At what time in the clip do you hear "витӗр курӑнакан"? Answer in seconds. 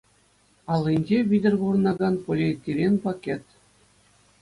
1.29-2.15